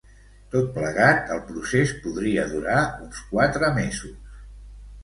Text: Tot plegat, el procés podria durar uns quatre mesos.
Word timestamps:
Tot 0.53 0.71
plegat, 0.77 1.29
el 1.35 1.43
procés 1.51 1.93
podria 2.07 2.49
durar 2.55 2.81
uns 3.07 3.25
quatre 3.37 3.73
mesos. 3.79 4.19